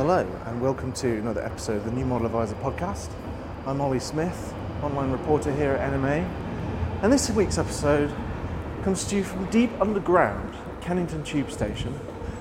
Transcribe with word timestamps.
Hello, 0.00 0.26
and 0.46 0.62
welcome 0.62 0.94
to 0.94 1.18
another 1.18 1.44
episode 1.44 1.76
of 1.76 1.84
the 1.84 1.90
New 1.90 2.06
Model 2.06 2.24
Adviser 2.24 2.54
podcast. 2.54 3.10
I'm 3.66 3.82
Ollie 3.82 4.00
Smith, 4.00 4.54
online 4.82 5.10
reporter 5.10 5.54
here 5.54 5.72
at 5.72 5.92
NMA, 5.92 6.26
and 7.02 7.12
this 7.12 7.28
week's 7.28 7.58
episode 7.58 8.10
comes 8.82 9.04
to 9.08 9.16
you 9.16 9.22
from 9.22 9.44
deep 9.50 9.70
underground 9.78 10.54
at 10.54 10.80
Kennington 10.80 11.22
Tube 11.22 11.50
Station. 11.50 11.92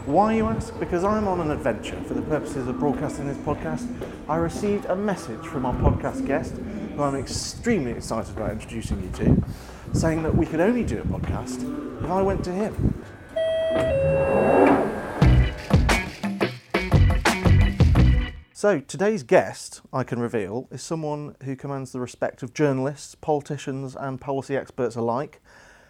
Why, 0.05 0.35
you 0.35 0.45
ask? 0.45 0.79
Because 0.79 1.03
I'm 1.03 1.27
on 1.27 1.41
an 1.41 1.51
adventure 1.51 2.01
for 2.03 2.13
the 2.13 2.21
purposes 2.21 2.65
of 2.69 2.79
broadcasting 2.79 3.27
this 3.27 3.35
podcast. 3.39 3.85
I 4.29 4.37
received 4.37 4.85
a 4.85 4.95
message 4.95 5.45
from 5.45 5.65
our 5.65 5.75
podcast 5.75 6.25
guest, 6.25 6.53
who 6.95 7.03
I'm 7.03 7.15
extremely 7.15 7.91
excited 7.91 8.37
about 8.37 8.51
introducing 8.51 9.03
you 9.03 9.09
to, 9.17 9.43
saying 9.99 10.23
that 10.23 10.33
we 10.33 10.45
could 10.45 10.61
only 10.61 10.85
do 10.85 10.99
a 10.99 11.03
podcast 11.03 11.61
if 12.05 12.09
I 12.09 12.21
went 12.21 12.41
to 12.45 12.53
him. 12.53 13.03
So, 18.59 18.81
today's 18.81 19.23
guest, 19.23 19.79
I 19.93 20.03
can 20.03 20.19
reveal, 20.19 20.67
is 20.69 20.81
someone 20.81 21.37
who 21.45 21.55
commands 21.55 21.93
the 21.93 22.01
respect 22.01 22.43
of 22.43 22.53
journalists, 22.53 23.15
politicians, 23.15 23.95
and 23.95 24.19
policy 24.19 24.57
experts 24.57 24.97
alike. 24.97 25.41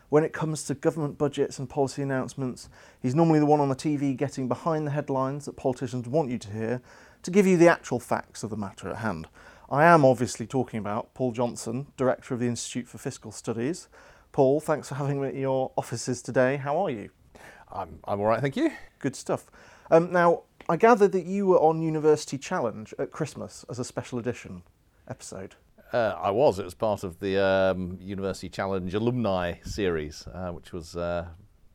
When 0.10 0.24
it 0.24 0.34
comes 0.34 0.66
to 0.66 0.76
government 0.76 1.18
budgets 1.18 1.58
and 1.58 1.68
policy 1.68 2.04
announcements, 2.04 2.70
he's 3.02 3.16
normally 3.16 3.40
the 3.40 3.48
one 3.48 3.60
on 3.60 3.70
the 3.70 3.76
TV 3.76 4.16
getting 4.16 4.48
behind 4.48 4.86
the 4.86 4.92
headlines 4.92 5.46
that 5.46 5.58
politicians 5.58 6.08
want 6.08 6.30
you 6.30 6.38
to 6.38 6.52
hear 6.52 6.82
to 7.24 7.32
give 7.32 7.48
you 7.48 7.58
the 7.58 7.68
actual 7.68 8.00
facts 8.00 8.44
of 8.44 8.52
the 8.52 8.56
matter 8.56 8.88
at 8.88 8.98
hand. 8.98 9.28
I 9.68 9.86
am 9.86 10.06
obviously 10.06 10.46
talking 10.46 10.78
about 10.78 11.12
Paul 11.16 11.32
Johnson, 11.32 11.88
Director 11.98 12.36
of 12.36 12.40
the 12.40 12.48
Institute 12.48 12.88
for 12.88 13.00
Fiscal 13.00 13.32
Studies. 13.32 13.88
Paul, 14.32 14.60
thanks 14.60 14.90
for 14.90 14.94
having 14.94 15.20
me 15.20 15.30
at 15.30 15.34
your 15.34 15.72
offices 15.76 16.22
today. 16.22 16.58
How 16.58 16.78
are 16.78 16.92
you? 16.92 17.10
I'm, 17.72 17.98
I'm 18.04 18.20
all 18.20 18.28
right, 18.28 18.42
thank 18.42 18.56
you. 18.56 18.70
Good 19.00 19.16
stuff. 19.16 19.50
Um, 19.90 20.12
now, 20.12 20.44
I 20.70 20.78
gather 20.78 21.08
that 21.08 21.26
you 21.26 21.48
were 21.48 21.58
on 21.58 21.82
University 21.82 22.38
Challenge 22.38 22.94
at 23.00 23.10
Christmas 23.10 23.66
as 23.72 23.80
a 23.80 23.84
special 23.84 24.20
edition 24.20 24.62
episode. 25.08 25.56
Uh, 25.92 26.14
I 26.16 26.30
was. 26.30 26.60
It 26.60 26.64
was 26.64 26.76
part 26.76 27.04
of 27.04 27.20
the 27.20 27.44
um, 27.44 27.98
University 28.00 28.50
Challenge 28.50 28.94
alumni 28.94 29.56
series, 29.64 30.28
uh, 30.32 30.52
which 30.52 30.72
was 30.72 30.96
uh, 30.96 31.26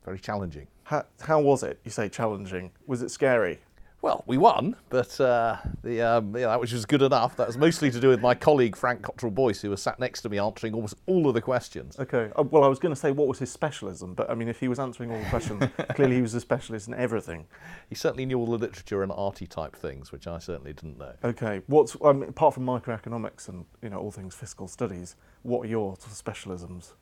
very 0.05 0.21
challenging. 0.21 0.69
How, 0.85 1.07
how 1.21 1.41
was 1.41 1.65
it? 1.65 1.81
You 1.83 1.91
say 1.91 2.09
challenging. 2.09 2.71
Was 2.87 3.03
it 3.03 3.11
scary? 3.11 3.59
Well, 4.05 4.23
we 4.27 4.37
won, 4.37 4.77
but 4.91 5.19
uh, 5.19 5.57
the 5.83 6.03
um, 6.03 6.37
yeah, 6.37 6.49
that 6.49 6.61
which 6.61 6.75
was 6.75 6.85
good 6.85 7.01
enough. 7.01 7.37
That 7.37 7.47
was 7.47 7.57
mostly 7.57 7.91
to 7.91 7.99
do 7.99 8.11
with 8.11 8.21
my 8.21 8.35
colleague 8.35 8.77
Frank 8.77 9.01
Cottrell 9.01 9.33
Boyce, 9.33 9.63
who 9.63 9.71
was 9.71 9.81
sat 9.81 9.99
next 9.99 10.21
to 10.21 10.29
me 10.29 10.39
answering 10.39 10.75
almost 10.75 10.97
all 11.07 11.27
of 11.27 11.33
the 11.33 11.41
questions. 11.41 11.99
Okay. 11.99 12.31
Uh, 12.37 12.43
well, 12.43 12.65
I 12.65 12.67
was 12.67 12.79
going 12.79 12.95
to 12.95 13.01
say 13.01 13.13
what 13.13 13.29
was 13.29 13.39
his 13.39 13.51
specialism, 13.51 14.13
but 14.13 14.29
I 14.29 14.35
mean, 14.35 14.49
if 14.49 14.61
he 14.61 14.69
was 14.69 14.79
answering 14.79 15.11
all 15.11 15.19
the 15.19 15.31
questions, 15.31 15.65
clearly 15.95 16.17
he 16.17 16.21
was 16.21 16.35
a 16.35 16.41
specialist 16.41 16.87
in 16.87 16.93
everything. 16.93 17.47
He 17.89 17.95
certainly 17.95 18.27
knew 18.27 18.39
all 18.39 18.45
the 18.45 18.59
literature 18.59 19.03
and 19.03 19.11
arty 19.11 19.47
type 19.47 19.75
things, 19.75 20.13
which 20.13 20.27
I 20.27 20.39
certainly 20.39 20.75
didn't 20.75 20.99
know. 20.99 21.15
Okay. 21.25 21.63
What's 21.67 21.97
mean, 22.03 22.25
apart 22.25 22.53
from 22.53 22.67
microeconomics 22.67 23.49
and 23.49 23.65
you 23.81 23.89
know 23.89 24.01
all 24.01 24.11
things 24.11 24.35
fiscal 24.35 24.69
studies, 24.69 25.17
what 25.45 25.63
are 25.63 25.71
your 25.71 25.97
sort 25.97 26.13
of 26.13 26.13
specialisms? 26.13 26.93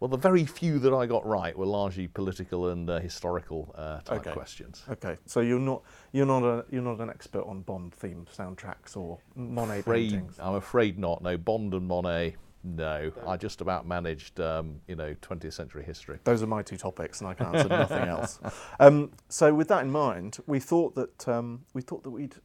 Well, 0.00 0.08
the 0.08 0.16
very 0.16 0.46
few 0.46 0.78
that 0.78 0.94
I 0.94 1.04
got 1.04 1.26
right 1.26 1.56
were 1.56 1.66
largely 1.66 2.08
political 2.08 2.68
and 2.70 2.88
uh, 2.88 3.00
historical 3.00 3.74
uh, 3.76 4.00
type 4.00 4.20
Okay. 4.20 4.32
questions. 4.32 4.82
Okay. 4.88 5.18
So 5.26 5.40
you're 5.40 5.58
not 5.60 5.82
you're 6.12 6.26
not 6.26 6.42
a 6.42 6.64
you're 6.70 6.82
not 6.82 7.00
an 7.00 7.10
expert 7.10 7.42
on 7.46 7.60
Bond 7.60 7.92
themed 8.00 8.34
soundtracks 8.34 8.96
or 8.96 9.18
Monet 9.36 9.80
afraid, 9.80 10.10
paintings. 10.10 10.36
I'm 10.40 10.54
afraid 10.54 10.98
not. 10.98 11.22
No, 11.22 11.36
Bond 11.36 11.74
and 11.74 11.86
Monet, 11.86 12.36
no. 12.64 13.12
I 13.26 13.36
just 13.36 13.60
about 13.60 13.86
managed, 13.86 14.40
um, 14.40 14.80
you 14.88 14.96
know, 14.96 15.14
20th 15.20 15.52
century 15.52 15.84
history. 15.84 16.18
Those 16.24 16.42
are 16.42 16.46
my 16.46 16.62
two 16.62 16.78
topics, 16.78 17.20
and 17.20 17.28
I 17.28 17.34
can 17.34 17.54
answer 17.54 17.68
nothing 17.68 18.08
else. 18.08 18.40
Um, 18.80 19.10
so, 19.28 19.52
with 19.52 19.68
that 19.68 19.82
in 19.82 19.90
mind, 19.90 20.38
we 20.46 20.60
thought 20.60 20.94
that 20.94 21.28
um, 21.28 21.66
we 21.74 21.82
thought 21.82 22.02
that 22.04 22.10
we'd 22.10 22.36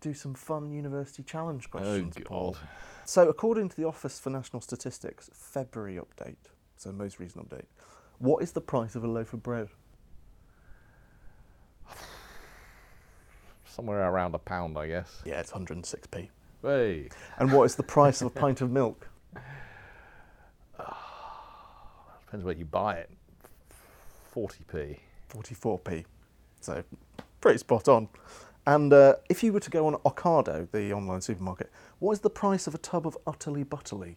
do 0.00 0.14
some 0.14 0.32
fun 0.34 0.70
university 0.72 1.22
challenge 1.22 1.70
questions. 1.70 2.16
Paul. 2.24 2.52
God. 2.52 2.60
So, 3.04 3.28
according 3.28 3.68
to 3.68 3.76
the 3.76 3.84
Office 3.84 4.18
for 4.18 4.30
National 4.30 4.62
Statistics 4.62 5.28
February 5.34 5.96
update, 5.98 6.36
so 6.76 6.92
most 6.92 7.18
recent 7.18 7.48
update, 7.48 7.64
what 8.18 8.42
is 8.42 8.52
the 8.52 8.60
price 8.60 8.94
of 8.94 9.04
a 9.04 9.08
loaf 9.08 9.32
of 9.32 9.42
bread? 9.42 9.68
Somewhere 13.64 14.08
around 14.08 14.34
a 14.34 14.38
pound, 14.38 14.78
I 14.78 14.86
guess. 14.86 15.22
Yeah, 15.24 15.40
it's 15.40 15.50
106p. 15.50 16.28
Hey, 16.62 17.08
And 17.38 17.52
what 17.52 17.64
is 17.64 17.74
the 17.74 17.82
price 17.82 18.22
of 18.22 18.28
a 18.28 18.30
pint 18.30 18.60
of 18.60 18.70
milk? 18.70 19.08
depends 22.34 22.44
where 22.44 22.54
you 22.54 22.64
buy 22.64 22.94
it. 22.94 23.10
40p. 24.34 24.98
44p. 25.32 26.04
So, 26.60 26.82
pretty 27.40 27.58
spot 27.58 27.88
on. 27.88 28.08
And 28.66 28.92
uh, 28.92 29.16
if 29.28 29.42
you 29.42 29.52
were 29.52 29.60
to 29.60 29.70
go 29.70 29.86
on 29.86 29.94
Ocado, 30.06 30.70
the 30.70 30.92
online 30.92 31.20
supermarket, 31.20 31.70
what 31.98 32.12
is 32.12 32.20
the 32.20 32.30
price 32.30 32.66
of 32.66 32.74
a 32.74 32.78
tub 32.78 33.06
of 33.06 33.16
Utterly 33.26 33.62
Butterly? 33.62 34.16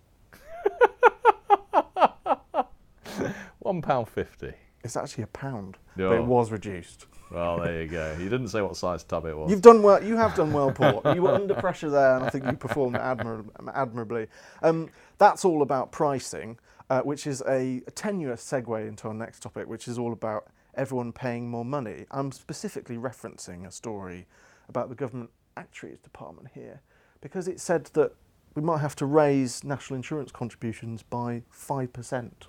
One 3.68 3.82
pound 3.82 4.08
fifty. 4.08 4.54
It's 4.82 4.96
actually 4.96 5.26
a 5.26 5.28
pound, 5.28 5.78
Yeah. 5.98 6.08
but 6.08 6.20
it 6.20 6.24
was 6.24 6.52
reduced. 6.54 7.06
Well, 7.30 7.60
there 7.60 7.82
you 7.82 7.90
go. 7.90 8.16
You 8.18 8.30
didn't 8.30 8.48
say 8.48 8.62
what 8.62 8.78
size 8.78 9.04
tub 9.04 9.26
it 9.26 9.38
was. 9.38 9.52
You've 9.52 9.62
done 9.62 9.84
well. 9.84 10.02
You 10.02 10.16
have 10.16 10.36
done 10.36 10.54
well, 10.54 10.72
Paul. 10.72 11.02
You 11.14 11.24
were 11.24 11.34
under 11.34 11.54
pressure 11.54 11.90
there, 11.90 12.16
and 12.16 12.24
I 12.24 12.30
think 12.30 12.46
you 12.46 12.54
performed 12.54 12.96
admir- 12.96 13.50
admirably. 13.74 14.28
Um, 14.64 14.90
that's 15.18 15.44
all 15.44 15.62
about 15.64 15.92
pricing, 15.92 16.58
uh, 16.90 17.02
which 17.02 17.28
is 17.28 17.44
a 17.46 17.82
tenuous 17.96 18.42
segue 18.42 18.88
into 18.88 19.10
our 19.10 19.14
next 19.14 19.42
topic, 19.42 19.68
which 19.68 19.90
is 19.90 20.00
all 20.00 20.14
about 20.14 20.48
everyone 20.76 21.12
paying 21.12 21.50
more 21.50 21.66
money. 21.66 22.06
I'm 22.10 22.32
specifically 22.32 22.96
referencing 22.96 23.68
a 23.68 23.72
story 23.72 24.28
about 24.70 24.88
the 24.88 24.96
government 24.96 25.32
actuary's 25.58 26.00
department 26.00 26.48
here, 26.54 26.80
because 27.20 27.50
it 27.50 27.60
said 27.60 27.90
that 27.96 28.14
we 28.56 28.62
might 28.62 28.80
have 28.80 28.96
to 28.96 29.06
raise 29.06 29.66
national 29.66 29.98
insurance 29.98 30.32
contributions 30.32 31.04
by 31.04 31.44
five 31.50 31.92
percent 31.92 32.48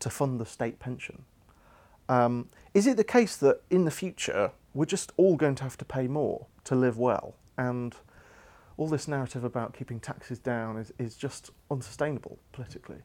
to 0.00 0.10
fund 0.10 0.40
the 0.40 0.46
state 0.46 0.78
pension. 0.78 1.24
Um, 2.08 2.48
is 2.74 2.86
it 2.86 2.96
the 2.96 3.04
case 3.04 3.36
that 3.36 3.62
in 3.70 3.84
the 3.84 3.90
future 3.90 4.52
we're 4.74 4.86
just 4.86 5.12
all 5.16 5.36
going 5.36 5.54
to 5.56 5.62
have 5.62 5.76
to 5.78 5.84
pay 5.84 6.08
more 6.08 6.46
to 6.64 6.74
live 6.74 6.98
well, 6.98 7.34
and 7.56 7.94
all 8.76 8.88
this 8.88 9.08
narrative 9.08 9.44
about 9.44 9.74
keeping 9.74 9.98
taxes 10.00 10.38
down 10.38 10.78
is, 10.78 10.92
is 10.98 11.16
just 11.16 11.50
unsustainable 11.70 12.38
politically? 12.52 12.98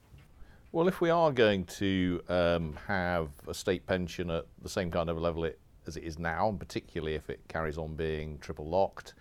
Well, 0.72 0.88
if 0.88 1.02
we 1.02 1.10
are 1.10 1.32
going 1.32 1.66
to 1.66 2.22
um, 2.30 2.78
have 2.88 3.30
a 3.48 3.54
state 3.54 3.86
pension 3.86 4.30
at 4.30 4.46
the 4.62 4.70
same 4.70 4.90
kind 4.90 5.10
of 5.10 5.18
level 5.18 5.46
it, 5.46 5.60
as 5.86 5.98
it 5.98 6.04
is 6.04 6.18
now, 6.18 6.50
and 6.50 6.60
particularly 6.60 7.16
if 7.16 7.30
it 7.30 7.42
carries 7.48 7.78
on 7.78 7.96
being 7.96 8.40
triple 8.40 8.68
locked, 8.68 9.14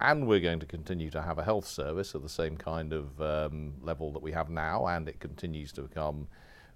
and 0.00 0.26
we're 0.26 0.40
going 0.40 0.60
to 0.60 0.66
continue 0.66 1.10
to 1.10 1.22
have 1.22 1.38
a 1.38 1.44
health 1.44 1.66
service 1.66 2.14
at 2.14 2.22
the 2.22 2.28
same 2.28 2.56
kind 2.56 2.92
of 2.92 3.20
um, 3.20 3.74
level 3.82 4.12
that 4.12 4.22
we 4.22 4.32
have 4.32 4.48
now, 4.48 4.86
and 4.86 5.08
it 5.08 5.20
continues 5.20 5.72
to 5.72 5.82
become 5.82 6.26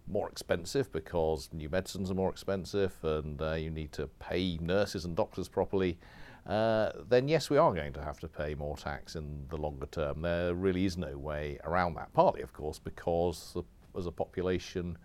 more 0.07 0.29
expensive 0.29 0.93
because 0.93 1.49
new 1.53 1.69
medicines 1.69 2.11
are 2.11 2.15
more 2.15 2.31
expensive 2.31 2.95
and 3.03 3.41
uh, 3.41 3.53
you 3.55 3.71
need 3.71 3.93
to 3.93 4.07
pay 4.19 4.59
nurses 4.61 5.05
and 5.05 5.17
doctors 5.17 5.49
properly, 5.49 5.99
uh, 6.47 6.91
then 7.09 7.27
yes, 7.27 7.49
we 7.49 7.57
are 7.57 7.73
going 7.73 7.93
to 7.93 8.03
have 8.03 8.21
to 8.21 8.29
pay 8.29 8.55
more 8.55 8.77
tax 8.77 9.17
in 9.17 9.47
the 9.49 9.57
longer 9.57 9.87
term. 9.87 10.21
There 10.21 10.55
really 10.55 10.85
is 10.85 10.97
no 10.99 11.17
way 11.17 11.59
around 11.65 11.95
that, 11.95 12.13
partly, 12.13 12.43
of 12.43 12.53
course, 12.53 12.79
because 12.79 13.57
as 13.97 14.07
a 14.07 14.13
population, 14.13 14.99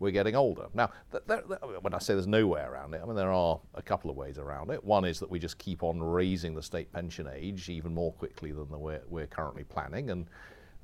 we're 0.00 0.10
getting 0.10 0.34
older. 0.34 0.66
Now, 0.74 0.90
th- 1.12 1.22
there, 1.26 1.42
there- 1.48 1.58
when 1.80 1.94
I 1.94 1.98
say 1.98 2.12
there's 2.12 2.26
no 2.26 2.46
way 2.46 2.60
around 2.60 2.92
it, 2.92 3.00
I 3.02 3.06
mean 3.06 3.14
there 3.14 3.32
are 3.32 3.58
a 3.74 3.82
couple 3.82 4.10
of 4.10 4.16
ways 4.16 4.36
around 4.36 4.70
it. 4.70 4.82
One 4.84 5.04
is 5.04 5.18
that 5.20 5.30
we 5.30 5.38
just 5.38 5.56
keep 5.58 5.82
on 5.82 6.02
raising 6.02 6.54
the 6.54 6.62
state 6.62 6.92
pension 6.92 7.28
age 7.32 7.68
even 7.70 7.94
more 7.94 8.12
quickly 8.12 8.52
than 8.52 8.68
the 8.70 8.78
we're, 8.78 9.00
we're 9.08 9.28
currently 9.28 9.64
planning, 9.64 10.10
and 10.10 10.26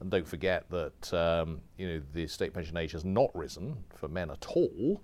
and 0.00 0.10
don't 0.10 0.26
forget 0.26 0.64
that 0.70 1.14
um, 1.14 1.60
you 1.76 1.88
know 1.88 2.02
the 2.12 2.26
state 2.26 2.52
pension 2.52 2.76
age 2.76 2.92
has 2.92 3.04
not 3.04 3.34
risen 3.34 3.76
for 3.94 4.08
men 4.08 4.30
at 4.30 4.46
all 4.46 5.02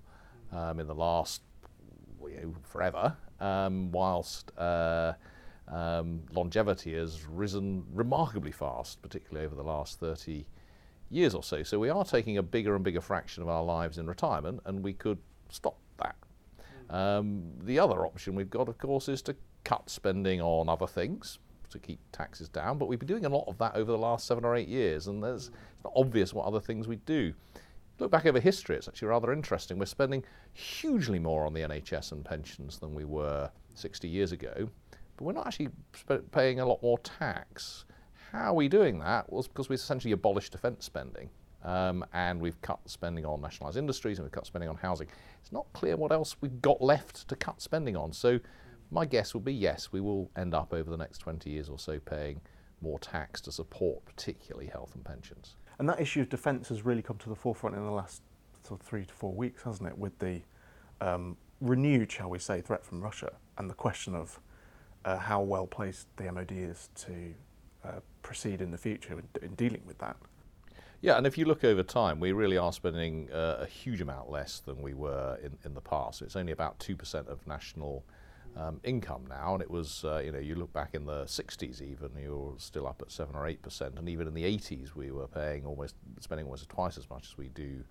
um, 0.51 0.79
in 0.79 0.87
the 0.87 0.95
last 0.95 1.41
you 2.21 2.41
know, 2.41 2.55
forever, 2.63 3.15
um, 3.39 3.91
whilst 3.91 4.51
uh, 4.57 5.13
um, 5.67 6.21
longevity 6.31 6.93
has 6.93 7.25
risen 7.25 7.83
remarkably 7.93 8.51
fast, 8.51 9.01
particularly 9.01 9.45
over 9.45 9.55
the 9.55 9.63
last 9.63 9.99
30 9.99 10.45
years 11.09 11.35
or 11.35 11.43
so. 11.43 11.63
So 11.63 11.79
we 11.79 11.89
are 11.89 12.05
taking 12.05 12.37
a 12.37 12.43
bigger 12.43 12.75
and 12.75 12.83
bigger 12.83 13.01
fraction 13.01 13.43
of 13.43 13.49
our 13.49 13.63
lives 13.63 13.97
in 13.97 14.07
retirement, 14.07 14.61
and 14.65 14.83
we 14.83 14.93
could 14.93 15.19
stop 15.49 15.77
that. 15.97 16.15
Um, 16.89 17.43
the 17.63 17.79
other 17.79 18.05
option 18.05 18.35
we've 18.35 18.49
got, 18.49 18.69
of 18.69 18.77
course, 18.77 19.09
is 19.09 19.21
to 19.23 19.35
cut 19.63 19.89
spending 19.89 20.41
on 20.41 20.69
other 20.69 20.87
things 20.87 21.39
to 21.75 21.87
keep 21.87 21.99
taxes 22.11 22.49
down, 22.49 22.77
but 22.77 22.87
we've 22.87 22.99
been 22.99 23.07
doing 23.07 23.25
a 23.25 23.29
lot 23.29 23.45
of 23.47 23.57
that 23.59 23.75
over 23.75 23.91
the 23.91 23.97
last 23.97 24.27
seven 24.27 24.43
or 24.43 24.55
eight 24.55 24.67
years, 24.67 25.07
and 25.07 25.23
there's, 25.23 25.47
it's 25.47 25.83
not 25.83 25.93
obvious 25.95 26.33
what 26.33 26.45
other 26.45 26.59
things 26.59 26.87
we 26.87 26.97
do. 26.97 27.33
Look 27.99 28.11
back 28.11 28.25
over 28.25 28.39
history, 28.39 28.75
it's 28.75 28.87
actually 28.87 29.07
rather 29.07 29.31
interesting. 29.31 29.77
We're 29.77 29.85
spending 29.85 30.23
hugely 30.53 31.19
more 31.19 31.45
on 31.45 31.53
the 31.53 31.61
NHS 31.61 32.11
and 32.11 32.25
pensions 32.25 32.77
than 32.77 32.93
we 32.93 33.05
were 33.05 33.49
60 33.75 34.07
years 34.07 34.31
ago, 34.31 34.69
but 35.17 35.23
we're 35.23 35.33
not 35.33 35.47
actually 35.47 35.69
sp- 35.95 36.27
paying 36.31 36.59
a 36.59 36.65
lot 36.65 36.81
more 36.81 36.97
tax. 36.99 37.85
How 38.31 38.51
are 38.51 38.55
we 38.55 38.67
doing 38.67 38.99
that? 38.99 39.31
Well, 39.31 39.43
because 39.43 39.69
we've 39.69 39.79
essentially 39.79 40.11
abolished 40.11 40.51
defence 40.51 40.85
spending. 40.85 41.29
Um, 41.63 42.05
and 42.13 42.39
we've 42.39 42.61
cut 42.61 42.79
spending 42.85 43.25
on 43.25 43.41
nationalised 43.41 43.75
industries 43.75 44.19
and 44.19 44.25
we've 44.25 44.31
cut 44.31 44.45
spending 44.45 44.69
on 44.69 44.75
housing. 44.75 45.07
It's 45.41 45.51
not 45.51 45.65
clear 45.73 45.95
what 45.97 46.11
else 46.11 46.35
we've 46.39 46.61
got 46.61 46.79
left 46.79 47.27
to 47.27 47.35
cut 47.35 47.59
spending 47.59 47.97
on. 47.97 48.13
So 48.13 48.39
My 48.91 49.05
guess 49.05 49.33
would 49.33 49.45
be 49.45 49.53
yes, 49.53 49.91
we 49.91 50.01
will 50.01 50.29
end 50.35 50.53
up 50.53 50.73
over 50.73 50.89
the 50.89 50.97
next 50.97 51.19
20 51.19 51.49
years 51.49 51.69
or 51.69 51.79
so 51.79 51.99
paying 51.99 52.41
more 52.81 52.99
tax 52.99 53.41
to 53.41 53.51
support 53.51 54.05
particularly 54.05 54.67
health 54.67 54.93
and 54.95 55.03
pensions. 55.03 55.55
And 55.79 55.89
that 55.89 55.99
issue 55.99 56.21
of 56.21 56.29
defence 56.29 56.69
has 56.69 56.85
really 56.85 57.01
come 57.01 57.17
to 57.17 57.29
the 57.29 57.35
forefront 57.35 57.75
in 57.75 57.83
the 57.83 57.91
last 57.91 58.21
sort 58.63 58.79
of 58.79 58.85
three 58.85 59.05
to 59.05 59.13
four 59.13 59.33
weeks, 59.33 59.63
hasn't 59.63 59.89
it? 59.89 59.97
With 59.97 60.17
the 60.19 60.41
um, 61.01 61.37
renewed, 61.61 62.11
shall 62.11 62.29
we 62.29 62.39
say, 62.39 62.61
threat 62.61 62.85
from 62.85 63.01
Russia 63.01 63.33
and 63.57 63.69
the 63.69 63.73
question 63.73 64.15
of 64.15 64.39
uh, 65.03 65.17
how 65.17 65.41
well 65.41 65.67
placed 65.67 66.07
the 66.17 66.31
MOD 66.31 66.51
is 66.51 66.89
to 66.95 67.33
uh, 67.83 67.99
proceed 68.23 68.61
in 68.61 68.71
the 68.71 68.77
future 68.77 69.13
in, 69.13 69.43
in, 69.43 69.55
dealing 69.55 69.81
with 69.85 69.97
that. 69.99 70.17
Yeah, 71.01 71.17
and 71.17 71.27
if 71.27 71.37
you 71.37 71.45
look 71.45 71.63
over 71.63 71.83
time, 71.83 72.19
we 72.19 72.31
really 72.31 72.57
are 72.57 72.73
spending 72.73 73.31
uh, 73.31 73.57
a 73.59 73.65
huge 73.65 74.01
amount 74.01 74.31
less 74.31 74.59
than 74.59 74.81
we 74.81 74.93
were 74.93 75.37
in, 75.43 75.57
in 75.63 75.73
the 75.75 75.81
past. 75.81 76.21
It's 76.21 76.35
only 76.35 76.51
about 76.51 76.79
2% 76.79 77.27
of 77.27 77.45
national 77.45 78.03
um, 78.57 78.79
income 78.83 79.25
now, 79.27 79.53
and 79.53 79.61
it 79.61 79.69
was, 79.69 80.05
uh, 80.05 80.21
you 80.23 80.31
know, 80.31 80.39
you 80.39 80.55
look 80.55 80.71
back 80.71 80.93
in 80.93 81.05
the 81.05 81.25
60s 81.25 81.81
even, 81.81 82.11
you 82.21 82.53
were 82.53 82.59
still 82.59 82.87
up 82.87 83.01
at 83.01 83.11
7 83.11 83.35
or 83.35 83.43
8%, 83.43 83.97
and 83.97 84.07
even 84.07 84.27
in 84.27 84.33
the 84.33 84.43
80s 84.43 84.95
we 84.95 85.11
were 85.11 85.27
paying 85.27 85.65
almost, 85.65 85.95
spending 86.21 86.45
almost 86.45 86.69
twice 86.69 86.97
as 86.97 87.09
much 87.09 87.27
as 87.31 87.37
we 87.37 87.49
do 87.49 87.83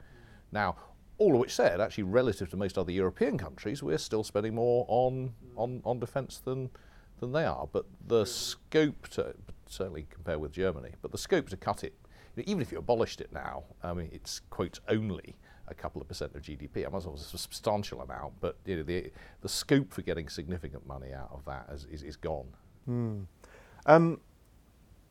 now. 0.53 0.77
All 1.19 1.35
of 1.35 1.41
which 1.41 1.55
said, 1.55 1.81
actually, 1.81 2.05
relative 2.05 2.51
to 2.51 2.57
most 2.57 2.77
other 2.77 2.91
European 2.91 3.39
countries, 3.39 3.83
we're 3.83 3.99
still 3.99 4.25
spending 4.25 4.55
more 4.55 4.85
on, 4.89 5.33
on, 5.55 5.81
on 5.85 6.01
defence 6.01 6.39
than, 6.39 6.71
than 7.21 7.31
they 7.31 7.45
are. 7.45 7.69
But 7.71 7.87
the 8.05 8.25
scope 8.25 9.09
to, 9.11 9.35
certainly 9.69 10.07
compare 10.11 10.41
with 10.41 10.51
Germany, 10.51 10.95
but 11.03 11.13
the 11.13 11.19
scope 11.19 11.49
to 11.51 11.57
cut 11.57 11.85
it, 11.85 11.95
even 12.37 12.61
if 12.61 12.73
you 12.73 12.79
abolished 12.79 13.21
it 13.21 13.33
now, 13.33 13.63
I 13.83 13.93
mean, 13.93 14.09
it's, 14.13 14.41
quote, 14.51 14.81
only 14.89 15.37
a 15.69 15.75
couple 15.75 16.01
of 16.01 16.09
percent 16.09 16.35
of 16.35 16.43
GDP. 16.43 16.87
I 16.87 16.89
must 16.89 17.07
say 17.07 17.13
it's 17.13 17.35
a 17.35 17.39
substantial 17.39 18.03
amount, 18.03 18.35
but 18.41 18.57
you 18.65 18.77
know, 18.77 18.83
the, 18.83 19.11
the 19.41 19.49
scope 19.49 19.93
for 19.93 20.03
getting 20.03 20.29
significant 20.29 20.87
money 20.87 21.13
out 21.13 21.31
of 21.33 21.45
that 21.47 21.69
is, 21.73 21.87
is, 21.91 22.03
is 22.03 22.17
gone. 22.17 22.49
Mm. 22.89 23.27
Um, 23.87 24.21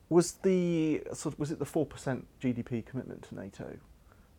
was 0.10 0.34
the 0.44 1.02
sort 1.14 1.34
of, 1.34 1.40
was 1.40 1.52
it 1.52 1.60
the 1.60 1.66
four 1.66 1.86
percent 1.86 2.28
GDP 2.42 2.86
commitment 2.86 3.24
to 3.24 3.36
NATO? 3.36 3.78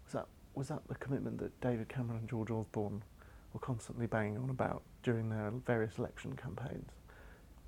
Was 0.04 0.12
that 0.12 0.26
was 0.54 0.68
that 0.68 0.86
the 0.88 0.94
commitment 0.96 1.38
that 1.38 1.60
David 1.60 1.88
Cameron 1.88 2.20
and 2.20 2.28
George 2.28 2.50
Osborne 2.50 3.02
were 3.52 3.60
constantly 3.60 4.06
banging 4.06 4.38
on 4.38 4.50
about 4.50 4.82
during 5.02 5.30
their 5.30 5.50
various 5.66 5.98
election 5.98 6.36
campaigns? 6.36 6.90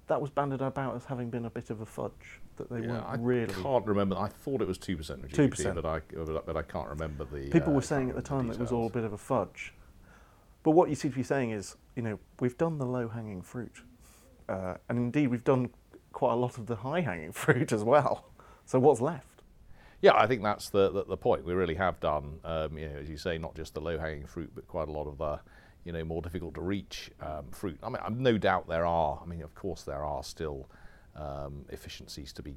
That 0.09 0.21
was 0.21 0.31
banded 0.31 0.63
about 0.63 0.95
as 0.95 1.05
having 1.05 1.31
been 1.31 1.47
a 1.47 1.51
bit 1.51 1.71
of 1.71 1.81
a 1.81 1.87
fudge 1.87 2.41
that 2.57 2.71
they 2.71 2.81
yeah, 2.81 2.93
weren't 2.93 3.07
I 3.07 3.17
really. 3.19 3.55
I 3.55 3.63
can't 3.63 3.87
remember. 3.87 4.17
I 4.17 4.29
thought 4.29 4.63
it 4.63 4.69
was 4.69 4.79
two 4.79 4.97
percent 4.97 5.25
of 5.25 5.31
GDP, 5.31 5.75
2%. 5.75 5.75
but 5.75 5.87
I 5.87 6.01
but 6.47 6.57
I 6.57 6.63
can't 6.63 6.89
remember 6.89 7.25
the. 7.25 7.49
People 7.51 7.73
uh, 7.73 7.77
were 7.77 7.83
saying 7.83 8.11
at 8.11 8.17
the 8.17 8.23
time 8.23 8.49
that 8.49 8.55
it 8.55 8.61
was 8.61 8.73
all 8.73 8.87
a 8.87 8.91
bit 8.91 9.05
of 9.05 9.13
a 9.13 9.19
fudge, 9.19 9.75
but 10.63 10.73
what 10.73 10.89
you 10.89 10.95
seem 10.95 11.11
to 11.11 11.17
be 11.17 11.23
saying 11.23 11.51
is, 11.51 11.77
you 11.97 12.03
know, 12.03 12.19
we've 12.41 12.57
done 12.57 12.79
the 12.79 12.87
low 12.87 13.09
hanging 13.09 13.43
fruit, 13.43 13.83
uh, 14.49 14.75
and 14.89 14.99
indeed 14.99 15.29
we've 15.29 15.45
done 15.45 15.71
quite 16.13 16.33
a 16.33 16.37
lot 16.37 16.57
of 16.57 16.67
the 16.67 16.77
high 16.77 17.01
hanging 17.01 17.33
fruit 17.45 17.73
as 17.73 17.85
well. 17.85 18.27
So 18.65 18.79
what's 18.79 19.01
left? 19.01 19.43
Yeah, 20.03 20.15
I 20.15 20.27
think 20.27 20.43
that's 20.43 20.71
the, 20.71 20.91
the, 20.91 21.05
the 21.05 21.17
point. 21.17 21.45
We 21.45 21.55
really 21.55 21.75
have 21.75 22.01
done, 22.01 22.39
um, 22.45 22.77
you 22.77 22.89
know, 22.89 22.97
as 22.97 23.09
you 23.09 23.17
say, 23.17 23.39
not 23.39 23.55
just 23.55 23.75
the 23.75 23.81
low 23.81 23.99
hanging 23.99 24.27
fruit, 24.27 24.51
but 24.55 24.69
quite 24.69 24.89
a 24.89 24.93
lot 24.93 25.07
of 25.07 25.19
the 25.19 25.41
you 25.87 25.93
know 25.93 26.05
more 26.05 26.21
difficult 26.21 26.55
to 26.55 26.61
reach 26.61 27.11
um, 27.21 27.47
fruit. 27.53 27.79
I 27.83 27.89
mean, 27.89 28.03
I'm 28.05 28.21
no 28.21 28.37
doubt 28.37 28.69
there 28.69 28.85
are. 28.85 29.21
I 29.23 29.27
mean, 29.27 29.43
of 29.43 29.55
course, 29.55 29.83
there 29.83 30.05
are 30.05 30.25
still 30.25 30.69
um, 31.15 31.65
efficiencies 31.71 32.33
to 32.35 32.43
be 32.43 32.55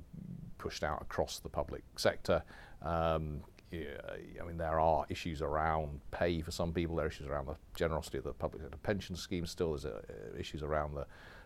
pushed 0.58 0.84
out 0.84 1.02
across 1.02 1.40
the 1.40 1.50
public 1.50 1.84
sector. 1.96 2.42
Um, 2.82 3.42
yeah, 3.72 4.02
I 4.42 4.46
mean, 4.46 4.58
there 4.58 4.80
are 4.80 5.06
issues 5.10 5.44
around 5.44 6.02
pay 6.10 6.42
for 6.42 6.50
some 6.50 6.74
people. 6.74 6.96
There 6.96 7.06
are 7.06 7.10
issues 7.10 7.28
around 7.28 7.46
the 7.46 7.56
generosity 7.76 8.18
of 8.18 8.24
the 8.24 8.34
public 8.34 8.64
sector 8.64 8.78
pension 8.82 9.16
scheme. 9.16 9.46
Still, 9.46 9.72
there's 9.72 9.86
uh, 9.86 10.02
issues 10.38 10.64
around 10.64 10.96
the 10.96 11.06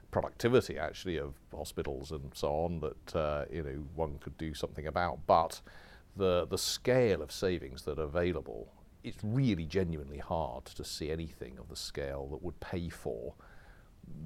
productivity 0.09 0.77
actually 0.77 1.17
of 1.17 1.33
hospitals 1.53 2.11
and 2.11 2.31
so 2.35 2.47
on 2.49 2.79
that 2.79 3.15
uh, 3.15 3.45
you 3.51 3.63
know 3.63 3.83
one 3.95 4.19
could 4.19 4.37
do 4.37 4.53
something 4.53 4.87
about. 4.87 5.19
But 5.27 5.59
the 6.15 6.47
the 6.49 6.57
scale 6.57 7.21
of 7.21 7.31
savings 7.31 7.83
that 7.83 7.99
are 7.99 8.03
available, 8.03 8.71
it's 9.03 9.23
really 9.23 9.65
genuinely 9.65 10.19
hard 10.19 10.65
to 10.65 10.83
see 10.83 11.11
anything 11.11 11.57
of 11.59 11.69
the 11.69 11.75
scale 11.75 12.27
that 12.31 12.41
would 12.41 12.59
pay 12.59 12.89
for 12.89 13.33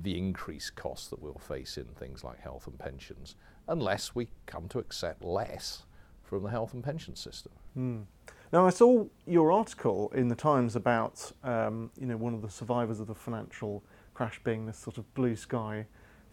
the 0.01 0.17
increased 0.17 0.75
costs 0.75 1.07
that 1.07 1.21
we'll 1.21 1.35
face 1.35 1.77
in 1.77 1.85
things 1.85 2.23
like 2.23 2.39
health 2.39 2.67
and 2.67 2.79
pensions, 2.79 3.35
unless 3.67 4.15
we 4.15 4.29
come 4.45 4.67
to 4.69 4.79
accept 4.79 5.23
less 5.23 5.83
from 6.23 6.43
the 6.43 6.49
health 6.49 6.73
and 6.73 6.83
pension 6.83 7.15
system. 7.15 7.51
Mm. 7.77 8.05
Now, 8.51 8.65
I 8.65 8.69
saw 8.69 9.05
your 9.25 9.51
article 9.51 10.11
in 10.15 10.29
the 10.29 10.35
Times 10.35 10.75
about 10.75 11.31
um, 11.43 11.91
you 11.99 12.05
know 12.05 12.17
one 12.17 12.33
of 12.33 12.41
the 12.41 12.49
survivors 12.49 12.99
of 12.99 13.07
the 13.07 13.15
financial 13.15 13.83
crash 14.13 14.39
being 14.43 14.65
this 14.65 14.77
sort 14.77 14.97
of 14.97 15.13
blue 15.13 15.35
sky 15.35 15.85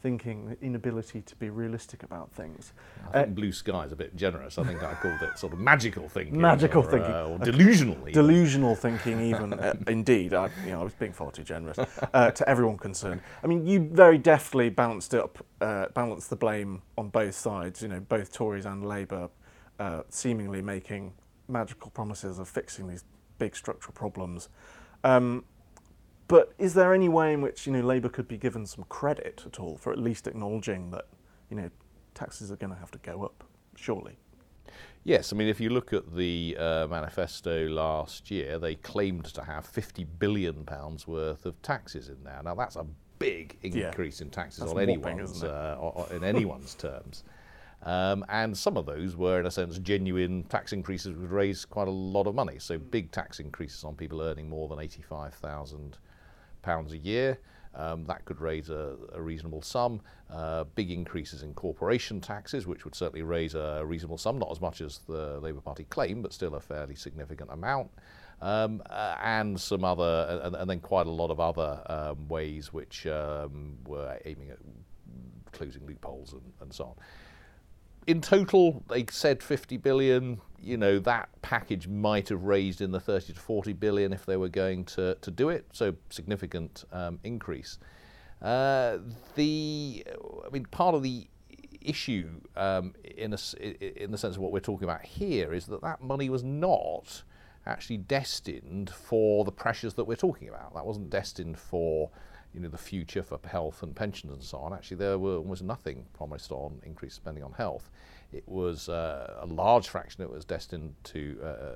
thinking, 0.04 0.44
the 0.44 0.60
inability 0.60 1.22
to 1.22 1.34
be 1.36 1.48
realistic 1.48 2.02
about 2.02 2.30
things. 2.30 2.74
I 3.08 3.12
think 3.12 3.28
uh, 3.28 3.30
blue 3.30 3.52
sky 3.52 3.86
is 3.86 3.92
a 3.92 3.96
bit 3.96 4.14
generous. 4.14 4.58
I 4.58 4.64
think 4.64 4.82
I 4.82 4.92
called 4.92 5.22
it 5.22 5.38
sort 5.38 5.54
of 5.54 5.58
magical 5.58 6.10
thinking. 6.10 6.38
Magical 6.38 6.82
or, 6.82 6.90
thinking. 6.90 7.10
Uh, 7.10 7.28
or 7.30 7.38
delusional. 7.38 7.96
Even. 8.02 8.12
Delusional 8.12 8.74
thinking, 8.76 9.18
even. 9.22 9.54
uh, 9.54 9.72
indeed, 9.88 10.34
I, 10.34 10.50
you 10.66 10.72
know, 10.72 10.82
I 10.82 10.84
was 10.84 10.92
being 10.92 11.14
far 11.14 11.30
too 11.30 11.42
generous 11.42 11.78
uh, 12.12 12.30
to 12.32 12.46
everyone 12.46 12.76
concerned. 12.76 13.22
I 13.42 13.46
mean, 13.46 13.66
you 13.66 13.80
very 13.80 14.18
deftly 14.18 14.68
balanced 14.68 15.14
up, 15.14 15.42
uh, 15.62 15.86
balanced 15.94 16.28
the 16.28 16.36
blame 16.36 16.82
on 16.98 17.08
both 17.08 17.34
sides. 17.34 17.80
You 17.80 17.88
know, 17.88 18.00
both 18.00 18.30
Tories 18.30 18.66
and 18.66 18.86
Labour 18.86 19.30
uh, 19.78 20.02
seemingly 20.10 20.60
making 20.60 21.14
magical 21.48 21.90
promises 21.92 22.38
of 22.38 22.46
fixing 22.46 22.88
these 22.88 23.04
big 23.38 23.56
structural 23.56 23.94
problems. 23.94 24.50
Um, 25.02 25.44
but 26.28 26.52
is 26.58 26.74
there 26.74 26.94
any 26.94 27.08
way 27.08 27.32
in 27.32 27.40
which 27.40 27.66
you 27.66 27.72
know 27.72 27.80
Labour 27.80 28.08
could 28.08 28.28
be 28.28 28.38
given 28.38 28.66
some 28.66 28.84
credit 28.88 29.42
at 29.46 29.60
all 29.60 29.76
for 29.76 29.92
at 29.92 29.98
least 29.98 30.26
acknowledging 30.26 30.90
that 30.90 31.06
you 31.50 31.56
know 31.56 31.70
taxes 32.14 32.50
are 32.50 32.56
going 32.56 32.72
to 32.72 32.78
have 32.78 32.90
to 32.92 32.98
go 32.98 33.24
up? 33.24 33.44
Surely. 33.76 34.16
Yes, 35.06 35.34
I 35.34 35.36
mean, 35.36 35.48
if 35.48 35.60
you 35.60 35.68
look 35.68 35.92
at 35.92 36.16
the 36.16 36.56
uh, 36.58 36.86
manifesto 36.88 37.68
last 37.68 38.30
year, 38.30 38.58
they 38.58 38.74
claimed 38.76 39.26
to 39.26 39.44
have 39.44 39.66
50 39.66 40.04
billion 40.04 40.64
pounds 40.64 41.06
worth 41.06 41.44
of 41.44 41.60
taxes 41.60 42.08
in 42.08 42.24
there. 42.24 42.40
Now, 42.42 42.54
that's 42.54 42.76
a 42.76 42.86
big 43.18 43.58
increase 43.62 44.20
yeah. 44.20 44.24
in 44.24 44.30
taxes 44.30 44.62
on 44.62 44.80
anyone's 44.80 45.44
uh, 45.44 46.06
in 46.10 46.24
anyone's 46.24 46.74
terms. 46.86 47.24
Um, 47.82 48.24
and 48.30 48.56
some 48.56 48.78
of 48.78 48.86
those 48.86 49.14
were, 49.14 49.38
in 49.40 49.44
a 49.44 49.50
sense, 49.50 49.78
genuine 49.78 50.44
tax 50.44 50.72
increases 50.72 51.14
would 51.18 51.30
raise 51.30 51.66
quite 51.66 51.86
a 51.86 51.90
lot 51.90 52.26
of 52.26 52.34
money. 52.34 52.58
So 52.58 52.78
big 52.78 53.10
tax 53.10 53.40
increases 53.40 53.84
on 53.84 53.94
people 53.94 54.22
earning 54.22 54.48
more 54.48 54.68
than 54.68 54.80
85,000 54.80 55.98
pounds 56.64 56.92
a 56.92 56.98
year. 56.98 57.38
Um, 57.76 58.04
that 58.04 58.24
could 58.24 58.40
raise 58.40 58.70
a, 58.70 58.96
a 59.12 59.20
reasonable 59.20 59.62
sum. 59.62 60.00
Uh, 60.30 60.64
big 60.74 60.90
increases 60.90 61.42
in 61.42 61.54
corporation 61.54 62.20
taxes, 62.20 62.66
which 62.66 62.84
would 62.84 62.94
certainly 62.94 63.22
raise 63.22 63.54
a 63.54 63.82
reasonable 63.84 64.18
sum, 64.18 64.38
not 64.38 64.50
as 64.50 64.60
much 64.60 64.80
as 64.80 65.00
the 65.08 65.40
Labour 65.40 65.60
Party 65.60 65.84
claim, 65.84 66.22
but 66.22 66.32
still 66.32 66.54
a 66.54 66.60
fairly 66.60 66.94
significant 66.94 67.50
amount. 67.50 67.90
Um, 68.40 68.82
uh, 68.90 69.16
and 69.22 69.60
some 69.60 69.84
other, 69.84 70.40
and, 70.44 70.54
and, 70.56 70.68
then 70.68 70.80
quite 70.80 71.06
a 71.06 71.10
lot 71.10 71.30
of 71.30 71.40
other 71.40 71.82
um, 71.86 72.28
ways 72.28 72.72
which 72.72 73.06
um, 73.06 73.78
were 73.86 74.18
aiming 74.24 74.50
at 74.50 74.58
closing 75.52 75.86
loopholes 75.86 76.32
and, 76.32 76.42
and 76.60 76.72
so 76.72 76.84
on 76.84 76.94
in 78.06 78.20
total, 78.20 78.82
they 78.88 79.06
said 79.10 79.42
50 79.42 79.76
billion. 79.78 80.40
You 80.60 80.76
know, 80.76 80.98
that 81.00 81.28
package 81.42 81.88
might 81.88 82.30
have 82.30 82.42
raised 82.42 82.80
in 82.80 82.90
the 82.90 83.00
30 83.00 83.34
to 83.34 83.38
40 83.38 83.72
billion 83.74 84.12
if 84.12 84.24
they 84.24 84.36
were 84.36 84.48
going 84.48 84.84
to, 84.86 85.16
to 85.20 85.30
do 85.30 85.50
it. 85.50 85.66
So, 85.72 85.94
significant 86.10 86.84
um, 86.92 87.18
increase. 87.22 87.78
Uh, 88.40 88.98
the, 89.34 90.04
I 90.46 90.50
mean, 90.50 90.64
part 90.66 90.94
of 90.94 91.02
the 91.02 91.26
issue 91.80 92.30
um, 92.56 92.94
in, 93.04 93.34
a, 93.34 94.02
in 94.02 94.10
the 94.10 94.18
sense 94.18 94.36
of 94.36 94.42
what 94.42 94.52
we're 94.52 94.60
talking 94.60 94.84
about 94.84 95.04
here 95.04 95.52
is 95.52 95.66
that 95.66 95.82
that 95.82 96.02
money 96.02 96.30
was 96.30 96.42
not 96.42 97.22
actually 97.66 97.98
destined 97.98 98.90
for 98.90 99.44
the 99.44 99.52
pressures 99.52 99.94
that 99.94 100.04
we're 100.04 100.16
talking 100.16 100.48
about. 100.48 100.74
That 100.74 100.86
wasn't 100.86 101.10
destined 101.10 101.58
for 101.58 102.10
you 102.54 102.60
know, 102.60 102.68
the 102.68 102.78
future 102.78 103.22
for 103.22 103.38
health 103.44 103.82
and 103.82 103.94
pensions 103.94 104.32
and 104.32 104.42
so 104.42 104.58
on. 104.58 104.72
Actually, 104.72 104.96
there 104.98 105.18
were 105.18 105.36
almost 105.36 105.62
nothing 105.62 106.06
promised 106.12 106.52
on 106.52 106.80
increased 106.84 107.16
spending 107.16 107.42
on 107.42 107.52
health. 107.52 107.90
It 108.32 108.48
was 108.48 108.88
uh, 108.88 109.38
a 109.40 109.46
large 109.46 109.88
fraction 109.88 110.22
that 110.22 110.30
was 110.30 110.44
destined 110.44 110.94
to 111.04 111.38
uh, 111.42 111.46
uh, 111.46 111.68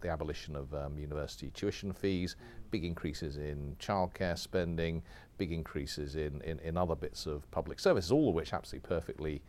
the 0.00 0.08
abolition 0.08 0.56
of 0.56 0.72
um, 0.74 0.98
university 0.98 1.50
tuition 1.50 1.92
fees, 1.92 2.36
big 2.70 2.84
increases 2.84 3.36
in 3.36 3.76
childcare 3.78 4.38
spending, 4.38 5.02
big 5.36 5.52
increases 5.52 6.16
in, 6.16 6.40
in, 6.42 6.58
in 6.60 6.76
other 6.76 6.94
bits 6.94 7.26
of 7.26 7.48
public 7.50 7.78
services, 7.78 8.10
all 8.10 8.30
of 8.30 8.34
which 8.34 8.52
absolutely 8.52 8.88
perfectly, 8.88 9.42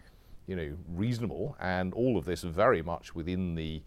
you 0.46 0.56
know, 0.56 0.72
reasonable, 0.90 1.56
and 1.60 1.94
all 1.94 2.18
of 2.18 2.26
this 2.26 2.42
very 2.42 2.82
much 2.82 3.16
within 3.16 3.56
the 3.56 3.82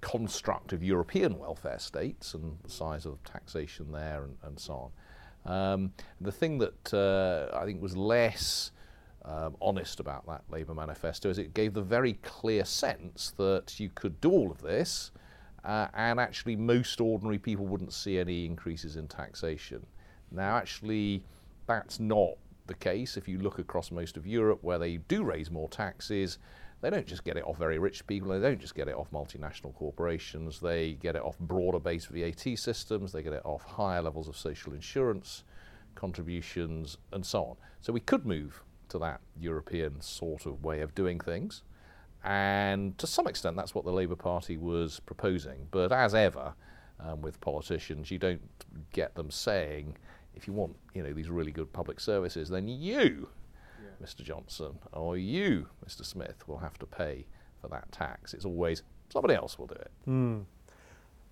construct 0.00 0.74
of 0.74 0.82
European 0.82 1.38
welfare 1.38 1.78
states 1.78 2.34
and 2.34 2.58
the 2.62 2.70
size 2.70 3.06
of 3.06 3.22
taxation 3.24 3.92
there 3.92 4.24
and, 4.24 4.36
and 4.42 4.58
so 4.58 4.74
on. 4.74 4.90
Um, 5.46 5.92
the 6.20 6.32
thing 6.32 6.58
that 6.58 6.94
uh, 6.94 7.56
I 7.56 7.64
think 7.64 7.82
was 7.82 7.96
less 7.96 8.70
um, 9.24 9.56
honest 9.60 10.00
about 10.00 10.26
that 10.26 10.42
Labour 10.50 10.74
manifesto 10.74 11.30
is 11.30 11.38
it 11.38 11.54
gave 11.54 11.74
the 11.74 11.82
very 11.82 12.14
clear 12.22 12.64
sense 12.64 13.32
that 13.36 13.78
you 13.80 13.90
could 13.94 14.20
do 14.20 14.30
all 14.30 14.50
of 14.50 14.60
this 14.62 15.10
uh, 15.64 15.88
and 15.94 16.20
actually 16.20 16.56
most 16.56 17.00
ordinary 17.00 17.38
people 17.38 17.66
wouldn't 17.66 17.92
see 17.92 18.18
any 18.18 18.44
increases 18.44 18.96
in 18.96 19.08
taxation. 19.08 19.84
Now, 20.30 20.56
actually, 20.56 21.24
that's 21.66 21.98
not 21.98 22.32
the 22.66 22.74
case. 22.74 23.16
If 23.16 23.28
you 23.28 23.38
look 23.38 23.58
across 23.58 23.90
most 23.90 24.16
of 24.16 24.26
Europe, 24.26 24.58
where 24.62 24.78
they 24.78 24.98
do 24.98 25.24
raise 25.24 25.50
more 25.50 25.68
taxes, 25.68 26.38
they 26.80 26.90
don't 26.90 27.06
just 27.06 27.24
get 27.24 27.36
it 27.36 27.44
off 27.44 27.58
very 27.58 27.78
rich 27.78 28.06
people, 28.06 28.28
they 28.28 28.40
don't 28.40 28.60
just 28.60 28.74
get 28.74 28.88
it 28.88 28.94
off 28.94 29.10
multinational 29.10 29.74
corporations, 29.74 30.60
they 30.60 30.92
get 30.94 31.16
it 31.16 31.22
off 31.22 31.38
broader 31.38 31.78
based 31.78 32.08
VAT 32.08 32.58
systems, 32.58 33.12
they 33.12 33.22
get 33.22 33.32
it 33.32 33.44
off 33.44 33.62
higher 33.62 34.02
levels 34.02 34.28
of 34.28 34.36
social 34.36 34.72
insurance 34.72 35.44
contributions, 35.94 36.98
and 37.12 37.24
so 37.24 37.44
on. 37.44 37.56
So 37.80 37.92
we 37.92 38.00
could 38.00 38.26
move 38.26 38.62
to 38.88 38.98
that 38.98 39.20
European 39.40 40.00
sort 40.00 40.46
of 40.46 40.62
way 40.62 40.80
of 40.80 40.94
doing 40.94 41.20
things. 41.20 41.62
And 42.22 42.96
to 42.98 43.06
some 43.06 43.26
extent, 43.26 43.56
that's 43.56 43.74
what 43.74 43.84
the 43.84 43.92
Labour 43.92 44.16
Party 44.16 44.56
was 44.56 45.00
proposing. 45.00 45.68
But 45.70 45.92
as 45.92 46.14
ever, 46.14 46.54
um, 47.00 47.20
with 47.20 47.40
politicians, 47.40 48.10
you 48.10 48.18
don't 48.18 48.40
get 48.92 49.14
them 49.14 49.30
saying, 49.30 49.96
if 50.34 50.46
you 50.46 50.52
want, 50.52 50.76
you 50.94 51.02
know, 51.02 51.12
these 51.12 51.28
really 51.28 51.52
good 51.52 51.72
public 51.72 52.00
services, 52.00 52.48
then 52.48 52.66
you. 52.66 53.28
Mr. 54.02 54.22
Johnson, 54.22 54.78
or 54.92 55.16
you, 55.16 55.68
Mr. 55.86 56.04
Smith, 56.04 56.46
will 56.46 56.58
have 56.58 56.78
to 56.78 56.86
pay 56.86 57.26
for 57.60 57.68
that 57.68 57.90
tax. 57.92 58.34
It's 58.34 58.44
always 58.44 58.82
somebody 59.12 59.34
else 59.34 59.58
will 59.58 59.66
do 59.66 59.74
it. 59.74 59.90
Mm. 60.08 60.44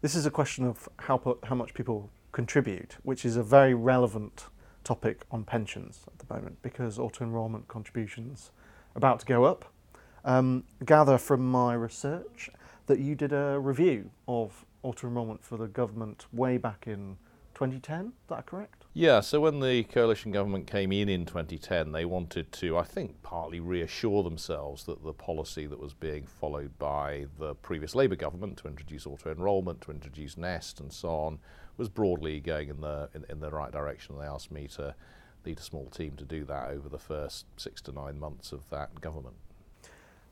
This 0.01 0.15
is 0.15 0.27
a 0.27 0.31
question 0.31 0.67
of 0.67 0.89
how 0.99 1.39
how 1.45 1.55
much 1.55 1.75
people 1.75 2.11
contribute, 2.33 2.97
which 3.03 3.25
is 3.25 3.37
a 3.37 3.43
very 3.43 3.75
relevant 3.75 4.47
topic 4.85 5.23
on 5.31 5.45
pensions 5.45 6.05
at 6.09 6.19
the 6.19 6.35
moment 6.35 6.61
because 6.63 6.99
auto 6.99 7.25
enrolment 7.25 7.69
contributions 7.69 8.51
are 8.95 8.99
about 8.99 9.21
to 9.21 9.27
go 9.27 9.45
up. 9.45 9.65
Um, 10.25 10.65
gather 10.85 11.19
from 11.19 11.49
my 11.49 11.75
research 11.75 12.51
that 12.87 12.99
you 12.99 13.15
did 13.15 13.33
a 13.33 13.59
review 13.59 14.11
of 14.27 14.65
auto 14.83 15.07
enrolment 15.07 15.45
for 15.45 15.57
the 15.57 15.67
government 15.67 16.27
way 16.33 16.59
back 16.59 16.85
in 16.87 17.17
2010. 17.55 18.07
Is 18.07 18.13
that 18.29 18.47
correct? 18.47 18.82
Yeah, 18.95 19.21
so 19.21 19.41
when 19.41 19.61
the 19.61 19.85
coalition 19.85 20.33
government 20.33 20.67
came 20.67 20.93
in 20.93 21.09
in 21.09 21.25
2010, 21.25 21.93
they 21.93 22.05
wanted 22.05 22.53
to, 22.53 22.77
I 22.77 22.83
think, 22.83 23.23
partly 23.23 23.59
reassure 23.59 24.23
themselves 24.23 24.85
that 24.85 25.03
the 25.03 25.15
policy 25.15 25.67
that 25.67 25.81
was 25.81 25.95
being 25.95 26.27
followed 26.27 26.79
by 26.79 27.25
the 27.39 27.55
previous 27.55 27.95
Labour 27.95 28.17
government 28.17 28.59
to 28.59 28.69
introduce 28.69 29.07
auto 29.07 29.33
enrolment, 29.33 29.81
to 29.83 29.93
introduce 29.93 30.37
Nest, 30.37 30.79
and 30.79 30.93
so 30.93 31.09
on, 31.09 31.39
was 31.79 31.89
broadly 31.89 32.39
going 32.39 32.69
in 32.69 32.83
the 32.83 33.09
in, 33.15 33.25
in 33.31 33.41
the 33.41 33.51
right 33.51 33.73
direction. 33.73 34.19
They 34.19 34.27
asked 34.27 34.53
me 34.53 34.69
to 34.75 34.95
lead 35.47 35.59
a 35.59 35.63
small 35.63 35.87
team 35.87 36.15
to 36.17 36.25
do 36.25 36.45
that 36.45 36.69
over 36.69 36.91
the 36.91 36.99
first 36.99 37.47
six 37.57 37.81
to 37.83 37.93
nine 37.93 38.21
months 38.21 38.53
of 38.53 38.69
that 38.69 39.01
government. 39.01 39.37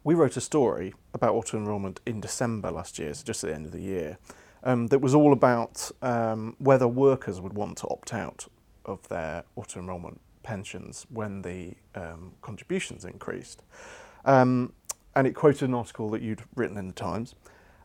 We 0.04 0.14
wrote 0.14 0.36
a 0.36 0.40
story 0.42 0.92
about 1.14 1.34
auto 1.34 1.56
enrolment 1.56 2.00
in 2.04 2.20
December 2.20 2.70
last 2.70 2.98
year, 2.98 3.14
so 3.14 3.24
just 3.24 3.42
at 3.42 3.48
the 3.48 3.56
end 3.56 3.64
of 3.64 3.72
the 3.72 3.80
year, 3.80 4.18
um, 4.62 4.88
that 4.88 5.00
was 5.00 5.14
all 5.14 5.32
about 5.32 5.90
um, 6.02 6.56
whether 6.58 6.86
workers 6.86 7.40
would 7.40 7.54
want 7.54 7.78
to 7.78 7.88
opt 7.88 8.12
out 8.12 8.46
of 8.84 9.06
their 9.08 9.44
auto 9.56 9.80
enrolment 9.80 10.20
pensions 10.42 11.06
when 11.10 11.42
the 11.42 11.74
um, 11.94 12.32
contributions 12.42 13.04
increased. 13.04 13.62
Um, 14.24 14.72
and 15.14 15.26
it 15.26 15.34
quoted 15.34 15.68
an 15.68 15.74
article 15.74 16.08
that 16.10 16.22
you'd 16.22 16.42
written 16.54 16.76
in 16.76 16.86
the 16.86 16.92
Times. 16.92 17.34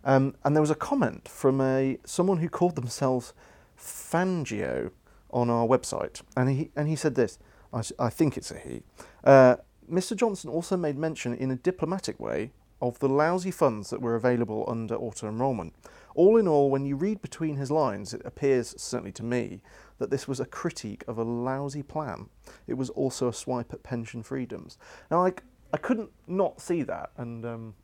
Um, 0.04 0.36
and 0.44 0.56
there 0.56 0.62
was 0.62 0.70
a 0.70 0.76
comment 0.76 1.28
from 1.28 1.60
a 1.60 1.98
someone 2.06 2.38
who 2.38 2.50
called 2.50 2.76
themselves 2.76 3.34
Fangio 3.78 4.92
on 5.32 5.50
our 5.50 5.68
website, 5.68 6.22
and 6.38 6.50
he 6.50 6.72
and 6.76 6.88
he 6.88 6.96
said 6.96 7.16
this. 7.16 7.40
I, 7.74 7.82
I 8.00 8.10
think 8.10 8.38
it's 8.38 8.52
a 8.52 8.60
he. 8.60 8.84
Uh, 9.24 9.58
Mr. 9.92 10.16
Johnson 10.16 10.50
also 10.50 10.78
made 10.78 10.98
mention 10.98 11.34
in 11.34 11.52
a 11.52 11.56
diplomatic 11.56 12.20
way 12.20 12.52
of 12.82 13.00
the 13.00 13.10
lousy 13.10 13.52
funds 13.52 13.90
that 13.90 14.02
were 14.02 14.16
available 14.16 14.66
under 14.68 14.96
auto 14.96 15.28
enrolment. 15.28 15.74
All 16.16 16.38
in 16.38 16.48
all, 16.48 16.72
when 16.72 16.86
you 16.86 16.96
read 16.96 17.22
between 17.22 17.58
his 17.58 17.70
lines, 17.70 18.14
it 18.14 18.22
appears, 18.26 18.74
certainly 18.82 19.12
to 19.14 19.24
me, 19.24 19.62
that 20.00 20.10
this 20.10 20.28
was 20.28 20.40
a 20.40 20.46
critique 20.46 21.04
of 21.08 21.18
a 21.18 21.24
lousy 21.24 21.84
plan. 21.84 22.30
It 22.68 22.76
was 22.76 22.90
also 22.90 23.28
a 23.28 23.34
swipe 23.34 23.74
at 23.74 23.84
pension 23.84 24.24
freedoms. 24.24 24.78
Now, 25.12 25.26
I, 25.26 25.34
I 25.74 25.78
couldn't 25.78 26.10
not 26.26 26.62
see 26.62 26.84
that, 26.84 27.12
and 27.18 27.46
um, 27.46 27.76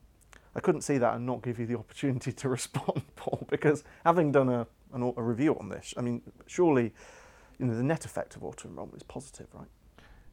I 0.55 0.61
couldn't 0.61 0.81
see 0.81 0.97
that 0.97 1.15
and 1.15 1.25
not 1.25 1.43
give 1.43 1.59
you 1.59 1.65
the 1.65 1.75
opportunity 1.79 2.31
to 2.31 2.49
respond, 2.49 3.03
Paul, 3.15 3.45
because 3.49 3.83
having 4.05 4.31
done 4.31 4.49
a, 4.49 4.65
an, 4.93 5.13
a 5.15 5.21
review 5.21 5.57
on 5.59 5.69
this, 5.69 5.93
I 5.97 6.01
mean, 6.01 6.21
surely 6.47 6.93
you 7.59 7.67
know, 7.67 7.75
the 7.75 7.83
net 7.83 8.05
effect 8.05 8.35
of 8.35 8.43
auto 8.43 8.67
enrolment 8.67 8.97
is 8.97 9.03
positive, 9.03 9.47
right? 9.53 9.67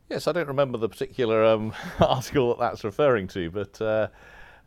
Yes, 0.09 0.27
I 0.27 0.33
don't 0.33 0.49
remember 0.49 0.79
the 0.79 0.89
particular 0.89 1.45
um, 1.45 1.75
article 2.01 2.49
that 2.49 2.59
that's 2.59 2.85
referring 2.85 3.29
to, 3.29 3.51
but 3.51 3.81
uh, 3.83 4.09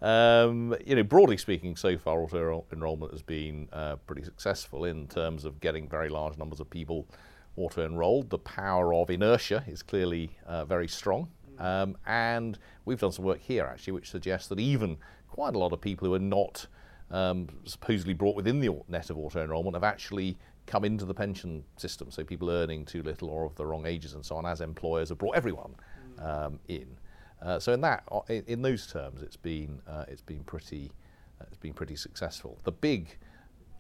um, 0.02 0.76
you 0.86 0.96
know, 0.96 1.04
broadly 1.04 1.38
speaking, 1.38 1.76
so 1.76 1.98
far 1.98 2.22
auto 2.22 2.66
enrolment 2.72 3.12
has 3.12 3.22
been 3.22 3.70
uh, 3.72 3.98
pretty 4.08 4.24
successful 4.24 4.86
in 4.86 5.08
terms 5.08 5.46
of 5.46 5.60
getting 5.60 5.88
very 5.88 6.10
large 6.10 6.38
numbers 6.38 6.60
of 6.60 6.70
people 6.70 7.08
auto 7.56 7.86
enrolled. 7.86 8.30
The 8.30 8.40
power 8.40 8.94
of 8.94 9.10
inertia 9.10 9.64
is 9.68 9.84
clearly 9.84 10.38
uh, 10.46 10.66
very 10.66 10.88
strong. 10.88 11.30
Um, 11.60 11.96
and 12.08 12.58
we've 12.86 13.00
done 13.00 13.12
some 13.12 13.26
work 13.26 13.40
here 13.40 13.66
actually, 13.66 13.94
which 13.94 14.10
suggests 14.10 14.48
that 14.50 14.60
even 14.60 14.98
quite 15.30 15.56
a 15.56 15.60
lot 15.60 15.74
of 15.74 15.82
people 15.82 16.08
who 16.08 16.14
are 16.16 16.20
not 16.20 16.66
um, 17.12 17.48
supposedly 17.66 18.14
brought 18.14 18.36
within 18.36 18.60
the 18.60 18.70
net 18.88 19.10
of 19.10 19.18
auto 19.18 19.44
enrolment 19.44 19.76
have 19.76 19.84
actually 19.84 20.38
come 20.66 20.86
into 20.86 21.06
the 21.06 21.14
pension 21.14 21.64
system. 21.78 22.10
So 22.10 22.24
people 22.24 22.50
earning 22.50 22.86
too 22.86 23.04
little 23.04 23.30
or 23.30 23.46
of 23.46 23.56
the 23.56 23.66
wrong 23.66 23.86
ages 23.86 24.14
and 24.14 24.26
so 24.26 24.36
on, 24.38 24.46
as 24.46 24.62
employers 24.62 25.10
have 25.10 25.18
brought 25.18 25.36
everyone 25.36 25.76
um, 26.20 26.60
in. 26.68 26.98
Uh, 27.42 27.60
so 27.60 27.74
in 27.74 27.82
that, 27.82 28.04
in, 28.30 28.62
those 28.62 28.86
terms, 28.88 29.22
it's 29.22 29.38
been 29.38 29.82
uh, 29.88 30.06
it's 30.08 30.22
been 30.22 30.44
pretty 30.44 30.92
uh, 31.40 31.46
it's 31.48 31.58
been 31.58 31.74
pretty 31.74 31.96
successful. 31.96 32.60
The 32.64 32.72
big 32.72 33.18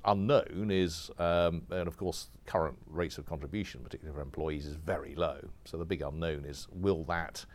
unknown 0.05 0.69
is, 0.71 1.11
um, 1.19 1.61
and 1.69 1.87
of 1.87 1.95
course, 1.97 2.29
current 2.47 2.77
rates 2.87 3.17
of 3.17 3.25
contribution, 3.25 3.81
particularly 3.83 4.15
for 4.15 4.21
employees, 4.21 4.65
is 4.65 4.75
very 4.75 5.13
low. 5.15 5.39
So 5.65 5.77
the 5.77 5.85
big 5.85 6.01
unknown 6.01 6.45
is 6.45 6.67
will 6.71 7.03
that 7.05 7.45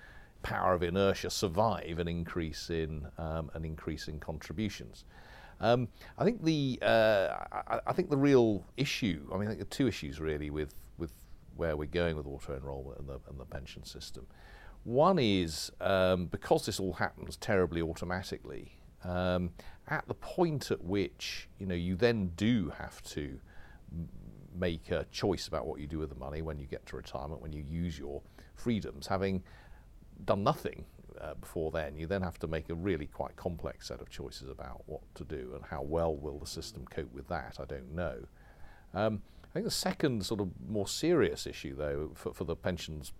power 0.42 0.74
of 0.74 0.82
inertia 0.84 1.30
survive 1.30 1.98
an 1.98 2.06
increase 2.06 2.70
in 2.70 3.08
um, 3.18 3.50
an 3.54 3.64
increase 3.64 4.06
in 4.06 4.20
contributions. 4.20 5.04
Um, 5.60 5.88
I 6.18 6.24
think 6.24 6.44
the 6.44 6.78
uh, 6.82 7.36
I, 7.52 7.80
I, 7.86 7.92
think 7.92 8.10
the 8.10 8.16
real 8.16 8.64
issue. 8.76 9.26
I 9.32 9.38
mean, 9.38 9.48
I 9.48 9.50
think 9.52 9.62
are 9.62 9.64
two 9.64 9.88
issues 9.88 10.20
really 10.20 10.50
with 10.50 10.74
with 10.98 11.12
where 11.56 11.76
we're 11.76 11.86
going 11.86 12.16
with 12.16 12.26
auto 12.26 12.54
enrolment 12.54 12.98
and 13.00 13.08
the 13.08 13.18
and 13.28 13.40
the 13.40 13.44
pension 13.44 13.84
system. 13.84 14.26
One 14.86 15.18
is 15.18 15.72
um, 15.80 16.26
because 16.26 16.64
this 16.64 16.78
all 16.78 16.92
happens 16.92 17.36
terribly 17.36 17.82
automatically. 17.82 18.78
Um, 19.02 19.50
at 19.88 20.06
the 20.06 20.14
point 20.14 20.70
at 20.70 20.80
which 20.82 21.48
you 21.58 21.66
know 21.66 21.74
you 21.74 21.96
then 21.96 22.28
do 22.36 22.72
have 22.78 23.02
to 23.02 23.40
make 24.54 24.92
a 24.92 25.04
choice 25.10 25.48
about 25.48 25.66
what 25.66 25.80
you 25.80 25.88
do 25.88 25.98
with 25.98 26.10
the 26.10 26.14
money 26.14 26.40
when 26.40 26.60
you 26.60 26.66
get 26.66 26.86
to 26.86 26.96
retirement, 26.96 27.42
when 27.42 27.52
you 27.52 27.64
use 27.68 27.98
your 27.98 28.22
freedoms, 28.54 29.08
having 29.08 29.42
done 30.24 30.44
nothing 30.44 30.84
uh, 31.20 31.34
before 31.34 31.72
then, 31.72 31.96
you 31.96 32.06
then 32.06 32.22
have 32.22 32.38
to 32.38 32.46
make 32.46 32.70
a 32.70 32.74
really 32.74 33.06
quite 33.06 33.34
complex 33.34 33.88
set 33.88 34.00
of 34.00 34.08
choices 34.08 34.48
about 34.48 34.84
what 34.86 35.00
to 35.16 35.24
do 35.24 35.50
and 35.56 35.64
how 35.64 35.82
well 35.82 36.14
will 36.14 36.38
the 36.38 36.46
system 36.46 36.84
cope 36.90 37.12
with 37.12 37.26
that. 37.26 37.56
I 37.60 37.64
don't 37.64 37.92
know. 37.92 38.18
Um, 38.94 39.20
I 39.42 39.48
think 39.52 39.64
the 39.64 39.70
second 39.72 40.24
sort 40.24 40.40
of 40.40 40.48
more 40.68 40.86
serious 40.86 41.44
issue, 41.44 41.74
though, 41.74 42.12
for, 42.14 42.32
for 42.32 42.44
the 42.44 42.54
pensions 42.54 43.12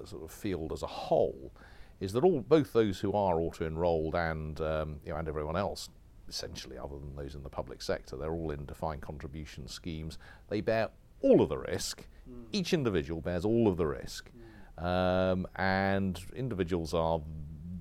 uh, 0.00 0.06
sort 0.06 0.22
of 0.22 0.30
field 0.30 0.72
as 0.72 0.82
a 0.82 0.86
whole, 0.86 1.52
is 2.00 2.12
that 2.12 2.24
all 2.24 2.40
both 2.40 2.72
those 2.72 3.00
who 3.00 3.12
are 3.12 3.40
auto-enrolled 3.40 4.14
and 4.14 4.60
um, 4.60 5.00
you 5.04 5.12
know, 5.12 5.18
and 5.18 5.28
everyone 5.28 5.56
else, 5.56 5.88
essentially, 6.28 6.78
other 6.78 6.98
than 6.98 7.16
those 7.16 7.34
in 7.34 7.42
the 7.42 7.48
public 7.48 7.82
sector, 7.82 8.16
they're 8.16 8.32
all 8.32 8.50
in 8.50 8.64
defined 8.66 9.00
contribution 9.00 9.66
schemes. 9.66 10.18
They 10.48 10.60
bear 10.60 10.90
all 11.20 11.40
of 11.40 11.48
the 11.48 11.58
risk. 11.58 12.06
Mm. 12.28 12.44
Each 12.52 12.72
individual 12.72 13.20
bears 13.20 13.44
all 13.44 13.68
of 13.68 13.76
the 13.76 13.86
risk. 13.86 14.30
Mm. 14.78 14.84
Um, 14.84 15.46
and 15.56 16.20
individuals 16.36 16.94
are 16.94 17.20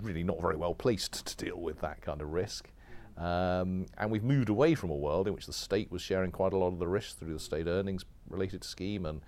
really 0.01 0.23
not 0.23 0.41
very 0.41 0.55
well 0.55 0.73
placed 0.73 1.25
to 1.27 1.45
deal 1.45 1.57
with 1.57 1.79
that 1.81 2.01
kind 2.01 2.21
of 2.21 2.31
risk. 2.31 2.69
Um, 3.17 3.87
and 3.97 4.11
we've 4.11 4.23
moved 4.23 4.49
away 4.49 4.75
from 4.75 4.91
a 4.91 4.95
world 4.95 5.27
in 5.27 5.33
which 5.33 5.47
the 5.47 5.53
state 5.53 5.91
was 5.91 6.01
sharing 6.01 6.31
quite 6.31 6.53
a 6.53 6.57
lot 6.57 6.67
of 6.67 6.79
the 6.79 6.87
risk 6.87 7.17
through 7.17 7.33
the 7.33 7.39
state 7.39 7.67
earnings 7.67 8.05
related 8.29 8.63
scheme, 8.63 9.05
and 9.05 9.21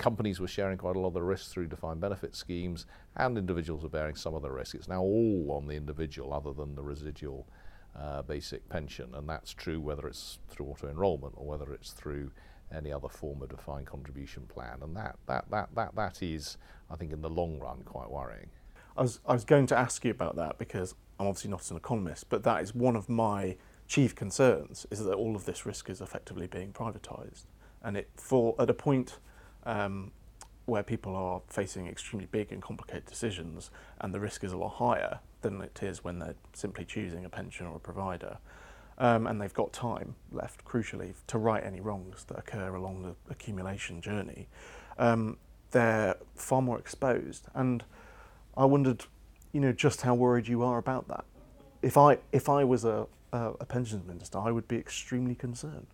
companies 0.00 0.40
were 0.40 0.48
sharing 0.48 0.78
quite 0.78 0.96
a 0.96 0.98
lot 0.98 1.08
of 1.08 1.14
the 1.14 1.22
risk 1.22 1.50
through 1.50 1.68
defined 1.68 2.00
benefit 2.00 2.34
schemes, 2.34 2.86
and 3.16 3.38
individuals 3.38 3.82
were 3.82 3.88
bearing 3.88 4.16
some 4.16 4.34
of 4.34 4.42
the 4.42 4.50
risk. 4.50 4.74
It's 4.74 4.88
now 4.88 5.02
all 5.02 5.52
on 5.52 5.66
the 5.66 5.76
individual, 5.76 6.32
other 6.32 6.52
than 6.52 6.74
the 6.74 6.82
residual 6.82 7.46
uh, 7.96 8.22
basic 8.22 8.68
pension, 8.68 9.10
and 9.14 9.28
that's 9.28 9.52
true 9.52 9.80
whether 9.80 10.08
it's 10.08 10.38
through 10.48 10.66
auto 10.66 10.88
enrolment 10.88 11.34
or 11.36 11.46
whether 11.46 11.72
it's 11.72 11.92
through 11.92 12.30
any 12.74 12.92
other 12.92 13.08
form 13.08 13.42
of 13.42 13.48
defined 13.50 13.86
contribution 13.86 14.44
plan. 14.48 14.78
And 14.82 14.96
that, 14.96 15.16
that, 15.26 15.50
that, 15.50 15.68
that, 15.74 15.94
that 15.96 16.22
is, 16.22 16.56
I 16.90 16.96
think, 16.96 17.12
in 17.12 17.20
the 17.20 17.30
long 17.30 17.58
run, 17.58 17.82
quite 17.84 18.10
worrying. 18.10 18.48
I 18.96 19.02
was, 19.02 19.20
I 19.26 19.32
was 19.32 19.44
going 19.44 19.66
to 19.68 19.78
ask 19.78 20.04
you 20.04 20.10
about 20.10 20.36
that 20.36 20.58
because 20.58 20.94
I'm 21.18 21.26
obviously 21.26 21.50
not 21.50 21.70
an 21.70 21.76
economist, 21.76 22.28
but 22.28 22.42
that 22.44 22.62
is 22.62 22.74
one 22.74 22.96
of 22.96 23.08
my 23.08 23.56
chief 23.86 24.14
concerns 24.14 24.86
is 24.90 25.04
that 25.04 25.14
all 25.14 25.34
of 25.34 25.44
this 25.46 25.66
risk 25.66 25.90
is 25.90 26.00
effectively 26.00 26.46
being 26.46 26.72
privatised. 26.72 27.46
And 27.82 27.96
it 27.96 28.08
for 28.16 28.54
at 28.58 28.70
a 28.70 28.74
point 28.74 29.18
um, 29.64 30.10
where 30.66 30.82
people 30.82 31.14
are 31.16 31.42
facing 31.48 31.86
extremely 31.86 32.26
big 32.30 32.52
and 32.52 32.62
complicated 32.62 33.06
decisions 33.06 33.70
and 34.00 34.14
the 34.14 34.20
risk 34.20 34.44
is 34.44 34.52
a 34.52 34.56
lot 34.56 34.74
higher 34.74 35.20
than 35.42 35.60
it 35.60 35.82
is 35.82 36.04
when 36.04 36.18
they're 36.18 36.36
simply 36.52 36.84
choosing 36.84 37.24
a 37.24 37.28
pension 37.28 37.66
or 37.66 37.76
a 37.76 37.80
provider 37.80 38.38
um, 39.00 39.26
and 39.26 39.40
they've 39.40 39.54
got 39.54 39.72
time 39.72 40.14
left, 40.30 40.64
crucially, 40.64 41.14
to 41.26 41.38
right 41.38 41.64
any 41.64 41.80
wrongs 41.80 42.24
that 42.24 42.38
occur 42.38 42.74
along 42.74 43.02
the 43.02 43.14
accumulation 43.32 44.02
journey. 44.02 44.46
Um, 44.98 45.38
they're 45.70 46.16
far 46.34 46.60
more 46.60 46.78
exposed. 46.78 47.46
And 47.54 47.82
I 48.56 48.66
wondered, 48.66 49.06
you 49.52 49.60
know, 49.60 49.72
just 49.72 50.02
how 50.02 50.14
worried 50.14 50.48
you 50.48 50.62
are 50.62 50.76
about 50.76 51.08
that. 51.08 51.24
If 51.80 51.96
I 51.96 52.18
if 52.30 52.50
I 52.50 52.62
was 52.64 52.84
a 52.84 53.06
a, 53.32 53.52
a 53.60 53.64
pensions 53.64 54.06
minister, 54.06 54.38
I 54.38 54.50
would 54.50 54.68
be 54.68 54.76
extremely 54.76 55.34
concerned. 55.34 55.86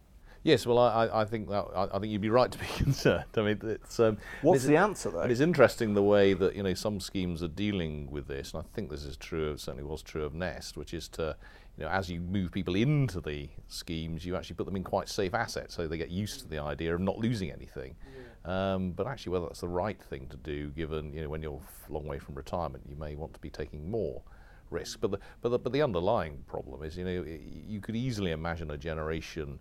Yes, 0.47 0.65
well, 0.65 0.79
I, 0.79 1.09
I 1.13 1.25
think 1.25 1.49
that 1.49 1.65
I, 1.75 1.99
think 1.99 2.13
you'd 2.13 2.21
be 2.21 2.31
right 2.31 2.53
to 2.53 2.57
be 2.57 2.67
concerned. 2.77 3.25
I 3.37 3.43
mean, 3.43 3.59
it's 3.65 3.99
um, 3.99 4.17
What's 4.43 4.59
it's, 4.59 4.67
the 4.67 4.77
answer 4.77 5.11
though? 5.11 5.23
It's 5.23 5.41
interesting 5.41 5.95
the 5.95 6.05
way 6.05 6.35
that 6.35 6.55
you 6.55 6.63
know 6.63 6.73
some 6.73 7.01
schemes 7.01 7.43
are 7.43 7.49
dealing 7.49 8.09
with 8.13 8.29
this, 8.29 8.55
and 8.55 8.63
I 8.63 8.67
think 8.73 8.89
this 8.89 9.03
is 9.03 9.17
true. 9.17 9.51
Of, 9.51 9.61
certainly 9.61 9.83
was 9.83 10.03
true 10.03 10.23
of 10.23 10.35
Nest, 10.35 10.77
which 10.77 10.95
is 10.95 11.09
to, 11.09 11.35
you 11.77 11.83
know, 11.83 11.91
as 11.91 12.09
you 12.09 12.21
move 12.21 12.53
people 12.53 12.77
into 12.77 13.21
the 13.21 13.49
schemes, 13.67 14.25
you 14.25 14.37
actually 14.37 14.55
put 14.55 14.67
them 14.67 14.77
in 14.77 14.85
quite 14.85 15.09
safe 15.09 15.35
assets, 15.35 15.75
so 15.75 15.89
they 15.89 15.99
get 15.99 16.11
used 16.11 16.39
to 16.43 16.47
the 16.47 16.61
idea 16.61 16.95
of 16.95 17.01
not 17.01 17.19
losing 17.19 17.51
anything. 17.51 17.97
Um, 18.45 18.93
but 18.93 19.09
actually, 19.09 19.33
whether 19.33 19.47
that's 19.47 19.63
the 19.63 19.69
right 19.69 20.01
thing 20.01 20.29
to 20.29 20.37
do, 20.37 20.69
given 20.69 21.13
you 21.13 21.23
know 21.23 21.29
when 21.29 21.43
you're 21.43 21.61
a 21.89 21.93
long 21.93 22.07
way 22.07 22.21
from 22.21 22.37
retirement, 22.37 22.85
you 22.89 22.95
may 22.95 23.17
want 23.17 23.35
to 23.35 23.41
be 23.41 23.51
taking 23.51 23.91
more 23.91 24.23
risk. 24.71 25.01
But 25.01 25.11
the 25.11 25.19
but 25.41 25.49
the, 25.49 25.59
but 25.59 25.73
the 25.73 25.83
underlying 25.83 26.45
problem 26.47 26.85
is, 26.85 26.97
you 26.97 27.05
know, 27.05 27.25
you 27.27 27.81
could 27.81 27.97
easily 27.97 28.31
imagine 28.31 28.71
a 28.71 28.79
generation 28.79 29.59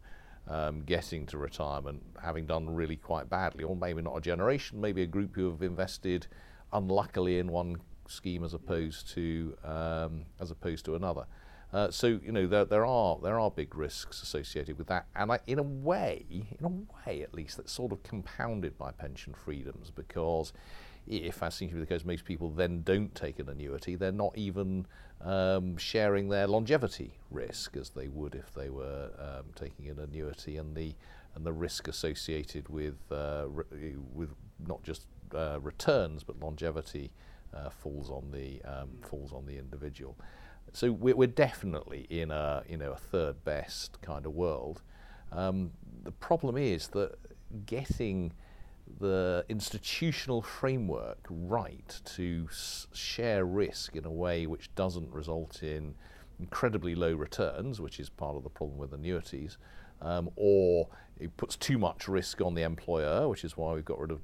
um, 0.48 0.82
getting 0.82 1.26
to 1.28 1.38
retirement 1.38 2.02
having 2.22 2.46
done 2.46 2.70
really 2.70 2.96
quite 2.96 3.30
badly, 3.30 3.64
or 3.64 3.76
maybe 3.76 4.02
not 4.02 4.16
a 4.16 4.22
generation, 4.22 4.80
maybe 4.80 5.02
a 5.02 5.08
group 5.08 5.36
who 5.36 5.50
have 5.50 5.62
invested 5.62 6.28
unluckily 6.74 7.40
in 7.40 7.52
one 7.52 7.78
scheme 8.08 8.44
as 8.44 8.54
opposed 8.54 9.10
to 9.10 9.58
um, 9.64 10.26
as 10.40 10.52
opposed 10.52 10.86
to 10.86 10.96
another. 10.96 11.26
Uh, 11.74 11.92
so 11.92 12.08
you 12.08 12.32
know 12.32 12.48
there, 12.48 12.66
there 12.66 12.86
are 12.86 13.18
there 13.22 13.40
are 13.40 13.52
big 13.52 13.76
risks 13.76 14.22
associated 14.22 14.78
with 14.78 14.88
that, 14.88 15.08
and 15.16 15.32
I, 15.32 15.40
in 15.48 15.60
a 15.60 15.64
way, 15.64 16.26
in 16.30 16.66
a 16.66 16.70
way 16.70 17.22
at 17.22 17.34
least, 17.34 17.58
that's 17.58 17.72
sort 17.72 17.92
of 17.92 18.04
compounded 18.04 18.78
by 18.78 18.92
pension 18.92 19.34
freedoms 19.34 19.92
because 19.92 20.54
if, 21.08 21.44
as 21.44 21.56
seems 21.56 21.72
to 21.72 21.76
be 21.76 21.82
the 21.82 21.88
case, 21.88 22.06
most 22.06 22.26
people 22.26 22.50
then 22.50 22.82
don't 22.84 23.14
take 23.14 23.40
an 23.40 23.50
annuity, 23.50 23.96
they're 23.96 24.12
not 24.12 24.38
even 24.38 24.86
um, 25.22 25.78
sharing 25.78 26.30
their 26.30 26.48
longevity 26.48 27.18
risk 27.32 27.76
as 27.78 27.90
they 27.90 28.08
would 28.08 28.36
if 28.36 28.54
they 28.54 28.70
were 28.70 29.10
um, 29.20 29.46
taking 29.56 29.90
an 29.90 30.00
annuity, 30.00 30.58
and 30.58 30.76
the 30.76 30.94
and 31.36 31.46
the 31.46 31.54
risk 31.54 31.88
associated 31.88 32.70
with 32.70 32.98
uh, 33.12 33.48
with 34.14 34.30
not 34.66 34.84
just 34.84 35.08
uh, 35.34 35.60
returns 35.62 36.24
but 36.24 36.40
longevity 36.40 37.12
uh, 37.54 37.70
falls 37.70 38.10
on 38.10 38.32
the 38.32 38.62
um, 38.64 38.90
falls 39.02 39.34
on 39.34 39.46
the 39.46 39.58
individual. 39.58 40.16
So 40.74 40.92
we're, 40.92 41.16
we're, 41.16 41.28
definitely 41.28 42.06
in 42.10 42.32
a 42.32 42.64
you 42.68 42.78
know 42.78 42.92
a 42.92 42.98
third 42.98 43.44
best 43.44 44.02
kind 44.02 44.26
of 44.26 44.34
world. 44.34 44.82
Um, 45.32 45.72
the 46.04 46.12
problem 46.12 46.58
is 46.58 46.90
that 46.90 47.16
getting 47.66 48.34
the 49.00 49.46
institutional 49.50 50.42
framework 50.42 51.20
right 51.30 52.00
to 52.06 52.48
share 52.94 53.46
risk 53.46 53.96
in 53.96 54.06
a 54.06 54.12
way 54.12 54.46
which 54.46 54.74
doesn't 54.76 55.12
result 55.12 55.64
in 55.64 55.96
incredibly 56.40 56.96
low 56.96 57.14
returns, 57.14 57.82
which 57.82 58.00
is 58.00 58.10
part 58.10 58.36
of 58.36 58.44
the 58.44 58.50
problem 58.50 58.78
with 58.78 58.94
annuities, 58.94 59.58
um, 60.02 60.30
or 60.36 60.88
it 61.20 61.36
puts 61.38 61.56
too 61.56 61.78
much 61.78 62.08
risk 62.08 62.42
on 62.42 62.54
the 62.56 62.62
employer, 62.62 63.28
which 63.28 63.44
is 63.44 63.56
why 63.56 63.74
we've 63.74 63.86
got 63.86 64.00
rid 64.00 64.12
of 64.12 64.22